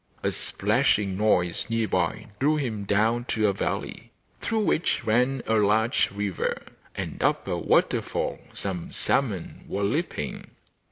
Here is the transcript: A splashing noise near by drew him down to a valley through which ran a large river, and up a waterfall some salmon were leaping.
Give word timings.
A 0.23 0.31
splashing 0.31 1.15
noise 1.15 1.67
near 1.69 1.87
by 1.87 2.25
drew 2.39 2.55
him 2.55 2.85
down 2.85 3.23
to 3.25 3.45
a 3.47 3.53
valley 3.53 4.11
through 4.39 4.61
which 4.65 5.03
ran 5.05 5.43
a 5.45 5.53
large 5.53 6.09
river, 6.09 6.63
and 6.95 7.21
up 7.21 7.47
a 7.47 7.55
waterfall 7.59 8.39
some 8.55 8.91
salmon 8.91 9.63
were 9.67 9.83
leaping. 9.83 10.49